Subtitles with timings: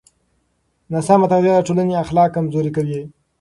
[0.93, 3.01] ناسمه تغذیه د ټولنې اخلاق کمزوري کوي.